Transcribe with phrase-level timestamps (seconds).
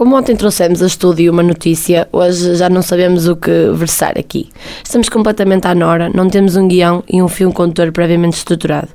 [0.00, 4.48] Como ontem trouxemos a estúdio uma notícia, hoje já não sabemos o que versar aqui.
[4.82, 8.88] Estamos completamente à nora, não temos um guião e um fio condutor previamente estruturado.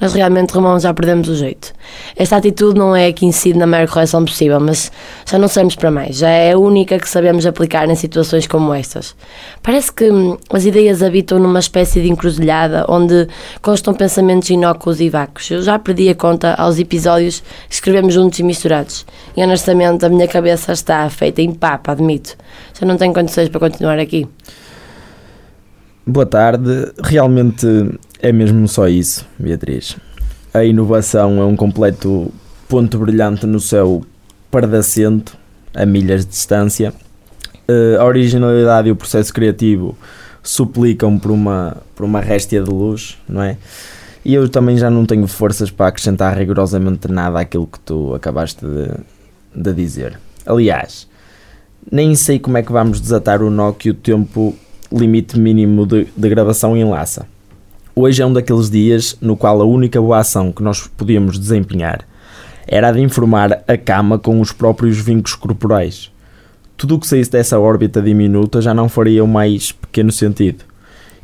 [0.00, 1.72] Nós realmente, Romão, já perdemos o jeito.
[2.14, 4.92] Esta atitude não é a que incide na maior correção possível, mas
[5.28, 6.18] já não sabemos para mais.
[6.18, 9.16] Já é a única que sabemos aplicar em situações como estas.
[9.64, 13.26] Parece que hum, as ideias habitam numa espécie de encruzilhada onde
[13.60, 15.50] constam pensamentos inócuos e vácuos.
[15.50, 19.04] Eu já perdi a conta aos episódios que escrevemos juntos e misturados.
[19.36, 22.36] E honestamente, a minha cabeça cabeça está feita em papa, admito.
[22.78, 24.28] Já não tenho condições para continuar aqui.
[26.06, 26.92] Boa tarde.
[27.02, 27.66] Realmente
[28.20, 29.96] é mesmo só isso, Beatriz.
[30.52, 32.30] A inovação é um completo
[32.68, 34.02] ponto brilhante no céu
[34.50, 35.36] pardacento,
[35.74, 36.92] a milhas de distância.
[37.66, 39.96] Eh, a originalidade e o processo criativo
[40.42, 43.56] suplicam por uma, por uma réstia de luz, não é?
[44.24, 48.64] E eu também já não tenho forças para acrescentar rigorosamente nada àquilo que tu acabaste
[48.64, 48.90] de,
[49.54, 50.18] de dizer.
[50.46, 51.08] Aliás,
[51.90, 54.54] nem sei como é que vamos desatar o nó que o tempo
[54.90, 57.26] limite mínimo de, de gravação enlaça.
[57.94, 62.06] Hoje é um daqueles dias no qual a única boa ação que nós podíamos desempenhar
[62.66, 66.10] era a de informar a cama com os próprios vincos corporais.
[66.76, 70.64] Tudo o que saísse dessa órbita diminuta já não faria o mais pequeno sentido.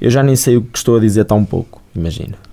[0.00, 2.47] Eu já nem sei o que estou a dizer tão pouco, imagina.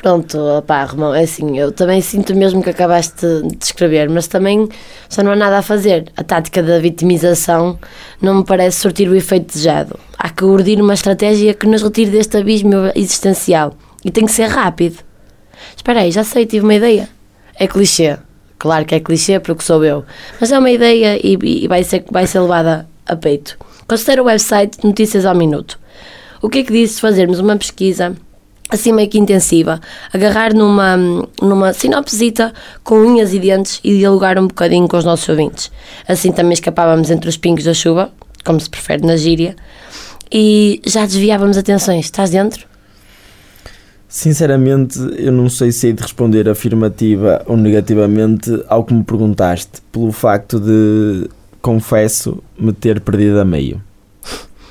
[0.00, 4.68] Pronto, opá, Romão, é assim, eu também sinto mesmo que acabaste de descrever, mas também
[5.10, 6.12] já não há nada a fazer.
[6.16, 7.76] A tática da vitimização
[8.22, 9.98] não me parece sortir o efeito desejado.
[10.16, 13.74] Há que urdir uma estratégia que nos retire deste abismo existencial.
[14.04, 15.02] E tem que ser rápido.
[15.76, 17.08] Espera aí, já sei, tive uma ideia.
[17.56, 18.18] É clichê.
[18.56, 20.04] Claro que é clichê porque sou eu.
[20.40, 23.58] Mas é uma ideia e, e vai, ser, vai ser levada a peito.
[23.88, 25.76] Considera o website Notícias ao Minuto.
[26.40, 28.16] O que é que diz se fazermos uma pesquisa
[28.68, 29.80] assim meio que intensiva,
[30.12, 30.96] agarrar numa,
[31.40, 32.52] numa sinopsita
[32.84, 35.70] com unhas e dentes e dialogar um bocadinho com os nossos ouvintes.
[36.06, 38.10] Assim também escapávamos entre os pingos da chuva,
[38.44, 39.56] como se prefere na gíria,
[40.30, 42.06] e já desviávamos atenções.
[42.06, 42.66] Estás dentro?
[44.08, 49.82] Sinceramente, eu não sei se hei de responder afirmativa ou negativamente ao que me perguntaste,
[49.92, 51.28] pelo facto de,
[51.60, 53.82] confesso, me ter perdido a meio.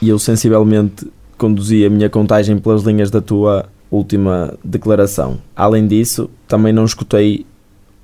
[0.01, 5.39] E eu sensivelmente conduzi a minha contagem pelas linhas da tua última declaração.
[5.55, 7.45] Além disso, também não escutei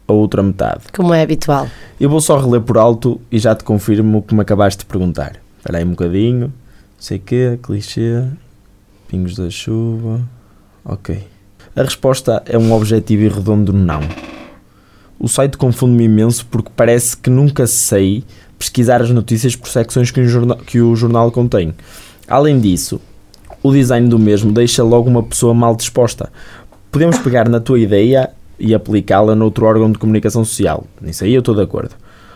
[0.07, 0.83] a outra metade.
[0.93, 1.67] Como é habitual.
[1.99, 4.85] Eu vou só reler por alto e já te confirmo o que me acabaste de
[4.85, 5.37] perguntar.
[5.57, 6.53] Espera aí um bocadinho.
[6.97, 8.23] Sei que, clichê,
[9.07, 10.21] pingos da chuva.
[10.83, 11.23] Ok.
[11.75, 14.01] A resposta é um objetivo e redondo não.
[15.19, 18.23] O site confunde-me imenso porque parece que nunca sei
[18.59, 21.73] pesquisar as notícias por secções que, um jornal, que o jornal contém.
[22.27, 22.99] Além disso,
[23.63, 26.29] o design do mesmo deixa logo uma pessoa mal disposta.
[26.91, 28.29] Podemos pegar na tua ideia
[28.59, 30.85] e aplicá-la noutro órgão de comunicação social.
[31.01, 31.95] Nisso aí eu estou de acordo.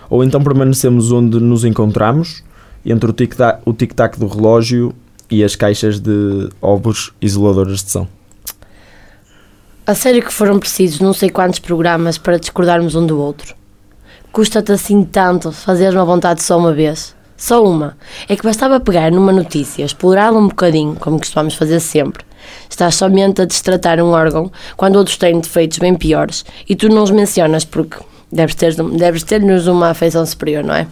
[0.09, 2.43] Ou então permanecemos onde nos encontramos,
[2.85, 4.95] entre o tic-tac tic do relógio
[5.29, 8.07] e as caixas de ovos isoladores de som.
[9.85, 13.53] A sério que foram precisos não sei quantos programas para discordarmos um do outro?
[14.31, 17.16] Custa-te assim tanto fazer uma vontade só uma vez?
[17.37, 17.95] Só uma.
[18.27, 22.25] É que bastava pegar numa notícia, explorá-la um bocadinho, como costumamos fazer sempre.
[22.67, 27.03] Estás somente a destratar um órgão quando outros têm defeitos bem piores e tu não
[27.03, 27.97] os mencionas porque
[28.31, 30.87] deves ter-nos deves ter uma afeição superior, não é?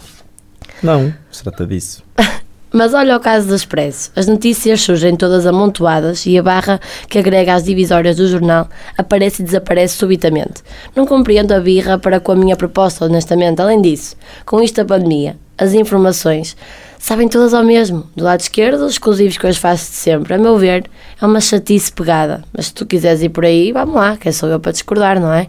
[0.83, 2.03] Não, se trata disso.
[2.71, 4.11] Mas olha o caso do Expresso.
[4.17, 8.67] As notícias surgem todas amontoadas e a barra que agrega às divisórias do jornal
[8.97, 10.61] aparece e desaparece subitamente.
[10.93, 13.61] Não compreendo a birra para com a minha proposta, honestamente.
[13.61, 16.55] Além disso, com isto a pandemia, as informações
[16.99, 18.07] sabem todas ao mesmo.
[18.15, 20.33] Do lado esquerdo, os exclusivos que eu faço de sempre.
[20.33, 20.85] A meu ver,
[21.21, 22.43] é uma chatice pegada.
[22.51, 25.31] Mas se tu quiseres ir por aí, vamos lá, quem sou eu para discordar, não
[25.31, 25.47] é?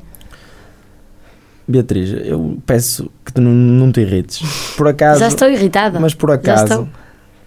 [1.69, 4.41] Beatriz, eu peço que tu não, não te irrites.
[4.77, 5.19] Por acaso.
[5.19, 5.99] Já estou irritada.
[5.99, 6.89] Mas por acaso.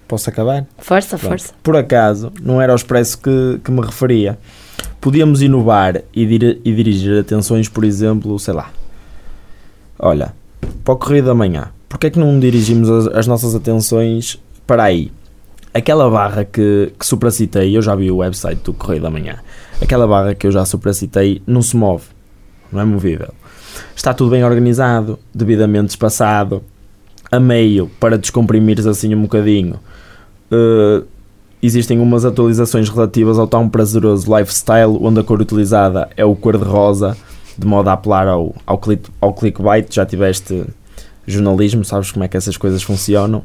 [0.07, 0.65] Posso acabar?
[0.79, 1.29] Força, Pronto.
[1.29, 1.53] força.
[1.61, 4.39] Por acaso, não era ao expresso que, que me referia.
[4.99, 8.71] Podíamos inovar e, dir, e dirigir atenções, por exemplo, sei lá.
[9.99, 10.33] Olha,
[10.83, 14.83] para o Correio da Manhã, porque é que não dirigimos as, as nossas atenções para
[14.83, 15.11] aí?
[15.73, 19.39] Aquela barra que, que supracitei, eu já vi o website do Correio da Manhã,
[19.81, 22.05] aquela barra que eu já supracitei não se move,
[22.71, 23.33] não é movível.
[23.95, 26.63] Está tudo bem organizado, devidamente espaçado,
[27.31, 29.79] a meio para descomprimires assim um bocadinho
[30.51, 31.05] uh,
[31.61, 37.17] existem umas atualizações relativas ao tão prazeroso lifestyle, onde a cor utilizada é o cor-de-rosa,
[37.57, 39.93] de modo a apelar ao, ao, click, ao clickbait.
[39.93, 40.65] Já tiveste
[41.31, 43.43] jornalismo, sabes como é que essas coisas funcionam.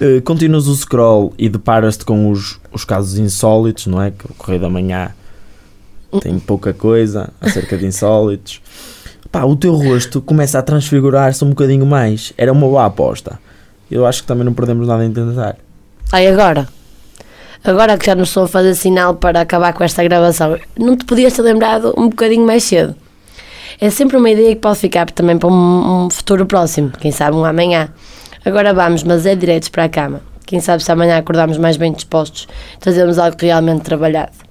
[0.00, 4.10] Uh, continuas o scroll e deparas-te com os, os casos insólitos, não é?
[4.10, 5.12] Que o Correio da Manhã
[6.20, 8.60] tem pouca coisa acerca de insólitos.
[9.30, 12.32] pá, o teu rosto começa a transfigurar-se um bocadinho mais.
[12.36, 13.38] Era uma boa aposta.
[13.90, 15.56] Eu acho que também não perdemos nada em tentar.
[16.12, 16.68] Ai, agora?
[17.64, 21.04] Agora que já não estou a fazer sinal para acabar com esta gravação, não te
[21.04, 22.94] podias ter lembrado um bocadinho mais cedo?
[23.78, 27.36] É sempre uma ideia que pode ficar também para um, um futuro próximo, quem sabe
[27.36, 27.90] um amanhã.
[28.44, 30.22] Agora vamos, mas é diretos para a cama.
[30.46, 32.48] Quem sabe se amanhã acordamos mais bem dispostos,
[32.80, 34.45] trazemos algo realmente trabalhado.